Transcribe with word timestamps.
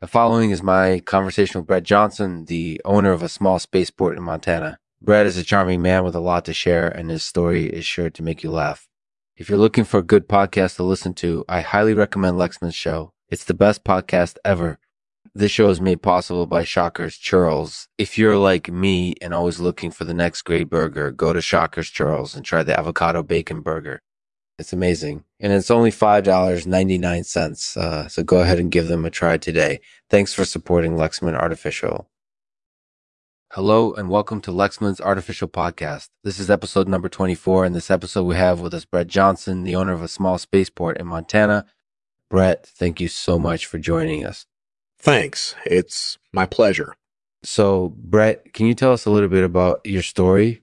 The 0.00 0.06
following 0.06 0.50
is 0.50 0.62
my 0.62 1.00
conversation 1.00 1.60
with 1.60 1.66
Brett 1.66 1.82
Johnson, 1.82 2.46
the 2.46 2.80
owner 2.86 3.12
of 3.12 3.22
a 3.22 3.28
small 3.28 3.58
spaceport 3.58 4.16
in 4.16 4.22
Montana. 4.22 4.78
Brett 5.02 5.26
is 5.26 5.36
a 5.36 5.44
charming 5.44 5.82
man 5.82 6.04
with 6.04 6.14
a 6.14 6.20
lot 6.20 6.46
to 6.46 6.54
share, 6.54 6.88
and 6.88 7.10
his 7.10 7.22
story 7.22 7.66
is 7.66 7.84
sure 7.84 8.08
to 8.08 8.22
make 8.22 8.42
you 8.42 8.50
laugh. 8.50 8.88
If 9.36 9.50
you're 9.50 9.58
looking 9.58 9.84
for 9.84 9.98
a 9.98 10.02
good 10.02 10.26
podcast 10.26 10.76
to 10.76 10.84
listen 10.84 11.12
to, 11.16 11.44
I 11.50 11.60
highly 11.60 11.92
recommend 11.92 12.38
Lexman's 12.38 12.74
show. 12.74 13.12
It's 13.28 13.44
the 13.44 13.52
best 13.52 13.84
podcast 13.84 14.38
ever. 14.42 14.78
This 15.34 15.52
show 15.52 15.68
is 15.68 15.82
made 15.82 16.00
possible 16.00 16.46
by 16.46 16.64
Shockers 16.64 17.18
Churls. 17.18 17.86
If 17.98 18.16
you're 18.16 18.38
like 18.38 18.72
me 18.72 19.16
and 19.20 19.34
always 19.34 19.60
looking 19.60 19.90
for 19.90 20.04
the 20.04 20.14
next 20.14 20.42
great 20.42 20.70
burger, 20.70 21.10
go 21.10 21.34
to 21.34 21.42
Shockers 21.42 21.90
Churls 21.90 22.34
and 22.34 22.42
try 22.42 22.62
the 22.62 22.78
avocado 22.78 23.22
bacon 23.22 23.60
burger. 23.60 24.00
It's 24.60 24.74
amazing. 24.74 25.24
And 25.40 25.54
it's 25.54 25.70
only 25.70 25.90
$5.99. 25.90 27.76
Uh, 27.78 28.08
so 28.08 28.22
go 28.22 28.40
ahead 28.40 28.58
and 28.58 28.70
give 28.70 28.88
them 28.88 29.06
a 29.06 29.10
try 29.10 29.38
today. 29.38 29.80
Thanks 30.10 30.34
for 30.34 30.44
supporting 30.44 30.96
Lexman 30.96 31.34
Artificial. 31.34 32.10
Hello 33.52 33.94
and 33.94 34.10
welcome 34.10 34.42
to 34.42 34.50
Lexman's 34.50 35.00
Artificial 35.00 35.48
Podcast. 35.48 36.10
This 36.24 36.38
is 36.38 36.50
episode 36.50 36.88
number 36.88 37.08
24. 37.08 37.64
In 37.64 37.72
this 37.72 37.90
episode, 37.90 38.24
we 38.24 38.36
have 38.36 38.60
with 38.60 38.74
us 38.74 38.84
Brett 38.84 39.06
Johnson, 39.06 39.64
the 39.64 39.74
owner 39.74 39.94
of 39.94 40.02
a 40.02 40.08
small 40.08 40.36
spaceport 40.36 40.98
in 40.98 41.06
Montana. 41.06 41.64
Brett, 42.28 42.66
thank 42.66 43.00
you 43.00 43.08
so 43.08 43.38
much 43.38 43.64
for 43.64 43.78
joining 43.78 44.26
us. 44.26 44.44
Thanks. 44.98 45.54
It's 45.64 46.18
my 46.34 46.44
pleasure. 46.44 46.94
So, 47.42 47.94
Brett, 47.96 48.52
can 48.52 48.66
you 48.66 48.74
tell 48.74 48.92
us 48.92 49.06
a 49.06 49.10
little 49.10 49.30
bit 49.30 49.42
about 49.42 49.80
your 49.86 50.02
story? 50.02 50.60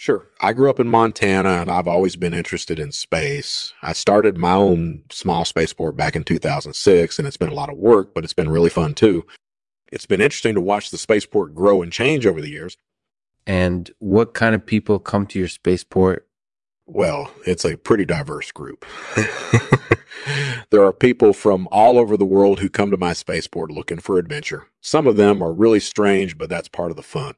Sure. 0.00 0.30
I 0.40 0.54
grew 0.54 0.70
up 0.70 0.80
in 0.80 0.88
Montana 0.88 1.60
and 1.60 1.70
I've 1.70 1.86
always 1.86 2.16
been 2.16 2.32
interested 2.32 2.78
in 2.78 2.90
space. 2.90 3.74
I 3.82 3.92
started 3.92 4.38
my 4.38 4.54
own 4.54 5.02
small 5.10 5.44
spaceport 5.44 5.94
back 5.94 6.16
in 6.16 6.24
2006 6.24 7.18
and 7.18 7.28
it's 7.28 7.36
been 7.36 7.50
a 7.50 7.54
lot 7.54 7.68
of 7.68 7.76
work, 7.76 8.14
but 8.14 8.24
it's 8.24 8.32
been 8.32 8.48
really 8.48 8.70
fun 8.70 8.94
too. 8.94 9.26
It's 9.92 10.06
been 10.06 10.22
interesting 10.22 10.54
to 10.54 10.60
watch 10.62 10.90
the 10.90 10.96
spaceport 10.96 11.54
grow 11.54 11.82
and 11.82 11.92
change 11.92 12.24
over 12.24 12.40
the 12.40 12.48
years. 12.48 12.78
And 13.46 13.90
what 13.98 14.32
kind 14.32 14.54
of 14.54 14.64
people 14.64 15.00
come 15.00 15.26
to 15.26 15.38
your 15.38 15.48
spaceport? 15.48 16.26
Well, 16.86 17.30
it's 17.46 17.66
a 17.66 17.76
pretty 17.76 18.06
diverse 18.06 18.50
group. 18.52 18.86
there 20.70 20.82
are 20.82 20.94
people 20.94 21.34
from 21.34 21.68
all 21.70 21.98
over 21.98 22.16
the 22.16 22.24
world 22.24 22.60
who 22.60 22.70
come 22.70 22.90
to 22.90 22.96
my 22.96 23.12
spaceport 23.12 23.70
looking 23.70 23.98
for 23.98 24.16
adventure. 24.16 24.66
Some 24.80 25.06
of 25.06 25.18
them 25.18 25.42
are 25.42 25.52
really 25.52 25.78
strange, 25.78 26.38
but 26.38 26.48
that's 26.48 26.68
part 26.68 26.90
of 26.90 26.96
the 26.96 27.02
fun. 27.02 27.34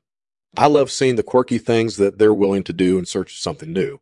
I 0.56 0.66
love 0.66 0.90
seeing 0.90 1.16
the 1.16 1.22
quirky 1.22 1.58
things 1.58 1.96
that 1.96 2.18
they're 2.18 2.34
willing 2.34 2.62
to 2.64 2.72
do 2.72 2.98
in 2.98 3.06
search 3.06 3.32
of 3.32 3.38
something 3.38 3.72
new. 3.72 4.00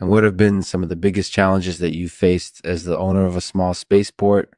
And 0.00 0.10
what 0.10 0.24
have 0.24 0.36
been 0.36 0.62
some 0.62 0.82
of 0.82 0.88
the 0.88 0.96
biggest 0.96 1.32
challenges 1.32 1.78
that 1.78 1.94
you 1.94 2.08
faced 2.08 2.60
as 2.64 2.84
the 2.84 2.98
owner 2.98 3.24
of 3.24 3.36
a 3.36 3.40
small 3.40 3.74
spaceport? 3.74 4.52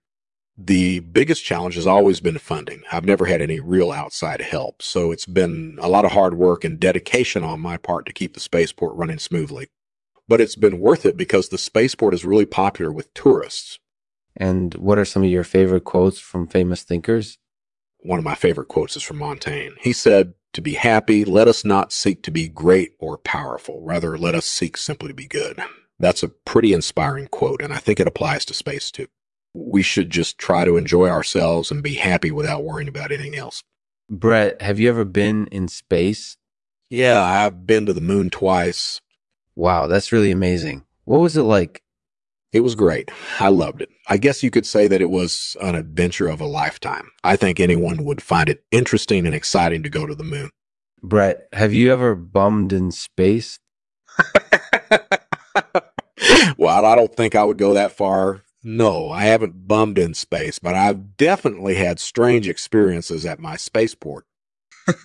The 0.56 1.00
biggest 1.00 1.44
challenge 1.44 1.74
has 1.74 1.86
always 1.86 2.20
been 2.20 2.38
funding. 2.38 2.82
I've 2.90 3.04
never 3.04 3.26
had 3.26 3.42
any 3.42 3.60
real 3.60 3.92
outside 3.92 4.40
help, 4.40 4.80
so 4.80 5.12
it's 5.12 5.26
been 5.26 5.76
a 5.78 5.88
lot 5.88 6.06
of 6.06 6.12
hard 6.12 6.34
work 6.34 6.64
and 6.64 6.80
dedication 6.80 7.44
on 7.44 7.60
my 7.60 7.76
part 7.76 8.06
to 8.06 8.14
keep 8.14 8.32
the 8.32 8.40
spaceport 8.40 8.96
running 8.96 9.18
smoothly. 9.18 9.68
But 10.26 10.40
it's 10.40 10.56
been 10.56 10.80
worth 10.80 11.04
it 11.04 11.18
because 11.18 11.50
the 11.50 11.58
spaceport 11.58 12.14
is 12.14 12.24
really 12.24 12.46
popular 12.46 12.90
with 12.90 13.12
tourists. 13.12 13.78
And 14.34 14.74
what 14.74 14.98
are 14.98 15.04
some 15.04 15.22
of 15.22 15.30
your 15.30 15.44
favorite 15.44 15.84
quotes 15.84 16.18
from 16.18 16.46
famous 16.46 16.82
thinkers? 16.82 17.36
One 17.98 18.18
of 18.18 18.24
my 18.24 18.34
favorite 18.34 18.68
quotes 18.68 18.96
is 18.96 19.02
from 19.02 19.18
Montaigne. 19.18 19.74
He 19.80 19.92
said, 19.92 20.32
to 20.56 20.62
be 20.62 20.74
happy, 20.74 21.24
let 21.24 21.48
us 21.48 21.64
not 21.64 21.92
seek 21.92 22.22
to 22.24 22.30
be 22.30 22.48
great 22.48 22.92
or 22.98 23.16
powerful. 23.16 23.80
Rather, 23.82 24.18
let 24.18 24.34
us 24.34 24.44
seek 24.44 24.76
simply 24.76 25.08
to 25.08 25.14
be 25.14 25.26
good. 25.26 25.60
That's 25.98 26.22
a 26.22 26.28
pretty 26.28 26.72
inspiring 26.72 27.28
quote, 27.28 27.62
and 27.62 27.72
I 27.72 27.78
think 27.78 28.00
it 28.00 28.08
applies 28.08 28.44
to 28.46 28.54
space 28.54 28.90
too. 28.90 29.06
We 29.54 29.82
should 29.82 30.10
just 30.10 30.38
try 30.38 30.64
to 30.64 30.76
enjoy 30.76 31.08
ourselves 31.08 31.70
and 31.70 31.82
be 31.82 31.94
happy 31.94 32.30
without 32.30 32.64
worrying 32.64 32.88
about 32.88 33.12
anything 33.12 33.36
else. 33.36 33.62
Brett, 34.10 34.60
have 34.60 34.78
you 34.78 34.88
ever 34.88 35.04
been 35.04 35.46
in 35.48 35.68
space? 35.68 36.36
Yeah, 36.90 37.22
I've 37.22 37.66
been 37.66 37.86
to 37.86 37.92
the 37.92 38.00
moon 38.00 38.30
twice. 38.30 39.00
Wow, 39.54 39.86
that's 39.86 40.12
really 40.12 40.30
amazing. 40.30 40.84
What 41.04 41.20
was 41.20 41.36
it 41.36 41.42
like? 41.42 41.82
It 42.52 42.60
was 42.60 42.74
great. 42.74 43.10
I 43.40 43.48
loved 43.48 43.82
it. 43.82 43.90
I 44.08 44.16
guess 44.16 44.42
you 44.42 44.50
could 44.50 44.66
say 44.66 44.86
that 44.88 45.00
it 45.02 45.10
was 45.10 45.56
an 45.60 45.74
adventure 45.74 46.28
of 46.28 46.40
a 46.40 46.46
lifetime. 46.46 47.10
I 47.24 47.36
think 47.36 47.60
anyone 47.60 48.04
would 48.04 48.22
find 48.22 48.48
it 48.48 48.64
interesting 48.70 49.26
and 49.26 49.34
exciting 49.34 49.82
to 49.82 49.90
go 49.90 50.06
to 50.06 50.14
the 50.14 50.24
moon. 50.24 50.50
Brett, 51.02 51.48
have 51.52 51.74
you 51.74 51.92
ever 51.92 52.14
bummed 52.14 52.72
in 52.72 52.90
space? 52.90 53.58
well, 56.56 56.84
I 56.84 56.94
don't 56.94 57.14
think 57.14 57.34
I 57.34 57.44
would 57.44 57.58
go 57.58 57.74
that 57.74 57.92
far. 57.92 58.42
No, 58.62 59.10
I 59.10 59.24
haven't 59.24 59.68
bummed 59.68 59.98
in 59.98 60.14
space, 60.14 60.58
but 60.58 60.74
I've 60.74 61.16
definitely 61.16 61.74
had 61.76 62.00
strange 62.00 62.48
experiences 62.48 63.24
at 63.26 63.38
my 63.38 63.56
spaceport. 63.56 64.24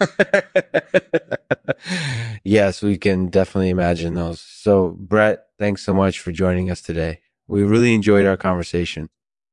yes, 2.43 2.81
we 2.81 2.97
can 2.97 3.27
definitely 3.27 3.69
imagine 3.69 4.15
those. 4.15 4.41
So, 4.41 4.95
Brett, 4.99 5.45
thanks 5.59 5.83
so 5.83 5.93
much 5.93 6.19
for 6.19 6.31
joining 6.31 6.71
us 6.71 6.81
today. 6.81 7.19
We 7.51 7.63
really 7.63 7.93
enjoyed 7.93 8.25
our 8.25 8.37
conversation. 8.37 9.09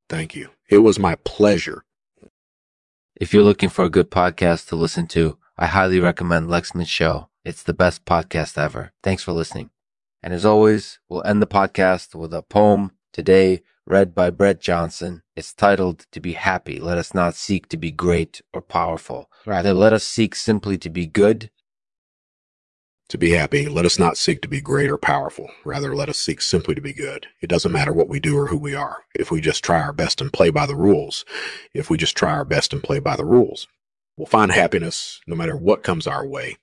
Thank 0.08 0.36
you. 0.36 0.50
It 0.70 0.78
was 0.78 1.00
my 1.00 1.16
pleasure. 1.24 1.84
If 3.16 3.34
you're 3.34 3.42
looking 3.42 3.70
for 3.70 3.84
a 3.84 3.90
good 3.90 4.08
podcast 4.08 4.68
to 4.68 4.76
listen 4.76 5.08
to, 5.08 5.36
I 5.56 5.66
highly 5.66 5.98
recommend 5.98 6.46
Lexman's 6.46 6.88
Show. 6.88 7.28
It's 7.44 7.64
the 7.64 7.74
best 7.74 8.04
podcast 8.04 8.56
ever. 8.56 8.92
Thanks 9.02 9.24
for 9.24 9.32
listening. 9.32 9.70
And 10.22 10.32
as 10.32 10.44
always, 10.44 11.00
we'll 11.08 11.26
end 11.26 11.42
the 11.42 11.48
podcast 11.48 12.14
with 12.14 12.32
a 12.32 12.42
poem 12.42 12.92
today 13.12 13.62
read 13.84 14.14
by 14.14 14.30
Brett 14.30 14.60
Johnson. 14.60 15.22
It's 15.34 15.52
titled 15.52 16.06
To 16.12 16.20
Be 16.20 16.34
Happy. 16.34 16.78
Let 16.78 16.98
us 16.98 17.14
not 17.14 17.34
seek 17.34 17.68
to 17.70 17.76
be 17.76 17.90
great 17.90 18.42
or 18.54 18.62
powerful. 18.62 19.28
Rather, 19.44 19.74
let 19.74 19.92
us 19.92 20.04
seek 20.04 20.36
simply 20.36 20.78
to 20.78 20.88
be 20.88 21.06
good 21.08 21.50
to 23.08 23.18
be 23.18 23.30
happy, 23.30 23.68
let 23.68 23.86
us 23.86 23.98
not 23.98 24.16
seek 24.16 24.42
to 24.42 24.48
be 24.48 24.60
great 24.60 24.90
or 24.90 24.98
powerful. 24.98 25.50
Rather, 25.64 25.94
let 25.94 26.08
us 26.08 26.18
seek 26.18 26.40
simply 26.40 26.74
to 26.74 26.80
be 26.80 26.92
good. 26.92 27.26
It 27.40 27.48
doesn't 27.48 27.72
matter 27.72 27.92
what 27.92 28.08
we 28.08 28.20
do 28.20 28.36
or 28.36 28.48
who 28.48 28.58
we 28.58 28.74
are. 28.74 29.04
If 29.14 29.30
we 29.30 29.40
just 29.40 29.64
try 29.64 29.80
our 29.80 29.92
best 29.92 30.20
and 30.20 30.32
play 30.32 30.50
by 30.50 30.66
the 30.66 30.76
rules, 30.76 31.24
if 31.72 31.88
we 31.88 31.96
just 31.96 32.16
try 32.16 32.32
our 32.32 32.44
best 32.44 32.72
and 32.72 32.82
play 32.82 32.98
by 32.98 33.16
the 33.16 33.24
rules, 33.24 33.66
we'll 34.16 34.26
find 34.26 34.52
happiness 34.52 35.20
no 35.26 35.34
matter 35.34 35.56
what 35.56 35.82
comes 35.82 36.06
our 36.06 36.26
way. 36.26 36.58